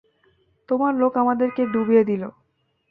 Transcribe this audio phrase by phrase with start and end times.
[0.69, 2.29] তোমার লোক আমাদেরকে ডুবিয়ে দিলো।